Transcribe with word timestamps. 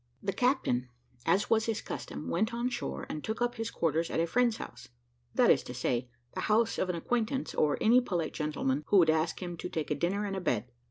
The 0.23 0.33
captain, 0.33 0.89
as 1.27 1.51
was 1.51 1.65
his 1.67 1.79
custom, 1.79 2.27
went 2.27 2.55
on 2.55 2.69
shore, 2.69 3.05
and 3.07 3.23
took 3.23 3.39
up 3.39 3.53
his 3.53 3.69
quarters 3.69 4.09
at 4.09 4.19
a 4.19 4.25
friend's 4.25 4.57
house; 4.57 4.89
that 5.35 5.51
is 5.51 5.61
to 5.65 5.75
say, 5.75 6.09
the 6.33 6.39
house 6.41 6.79
of 6.79 6.89
an 6.89 6.95
acquaintance, 6.95 7.53
or 7.53 7.77
any 7.79 8.01
polite 8.01 8.33
gentleman 8.33 8.83
who 8.87 8.97
would 8.97 9.11
ask 9.11 9.43
him 9.43 9.57
to 9.57 9.69
take 9.69 9.91
a 9.91 9.95
dinner 9.95 10.25
and 10.25 10.35
a 10.35 10.41
bed. 10.41 10.65